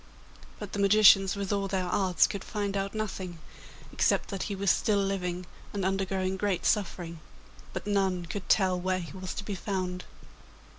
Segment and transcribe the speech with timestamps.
[0.57, 3.37] But the magicians, with all their arts, could find out nothing,
[3.93, 7.19] except that he was still living and undergoing great suffering;
[7.71, 10.05] but none could tell where he was to be found.